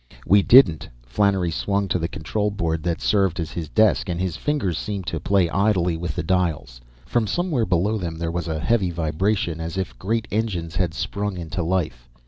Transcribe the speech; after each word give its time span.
"We 0.25 0.41
didn't!" 0.41 0.89
Flannery 1.03 1.51
swung 1.51 1.87
to 1.89 1.99
the 1.99 2.07
control 2.07 2.49
board 2.49 2.81
that 2.81 3.01
served 3.01 3.39
as 3.39 3.51
his 3.51 3.69
desk, 3.69 4.09
and 4.09 4.19
his 4.19 4.35
fingers 4.35 4.79
seemed 4.79 5.05
to 5.05 5.19
play 5.19 5.47
idly 5.51 5.95
with 5.95 6.15
the 6.15 6.23
dials. 6.23 6.81
From 7.05 7.27
somewhere 7.27 7.67
below 7.67 7.99
them, 7.99 8.17
there 8.17 8.31
was 8.31 8.47
a 8.47 8.59
heavy 8.59 8.89
vibration, 8.89 9.59
as 9.61 9.77
if 9.77 9.99
great 9.99 10.27
engines 10.31 10.75
had 10.75 10.95
sprung 10.95 11.37
into 11.37 11.61
life. 11.61 12.09